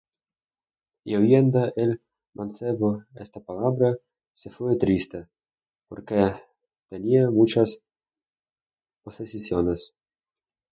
Y 1.05 1.15
oyendo 1.15 1.61
el 1.75 2.01
mancebo 2.33 3.05
esta 3.13 3.39
palabra, 3.39 3.89
se 4.33 4.49
fué 4.49 4.75
triste, 4.75 5.27
porque 5.87 6.19
tenía 6.89 7.29
muchas 7.29 7.83
posesiones. 9.03 9.93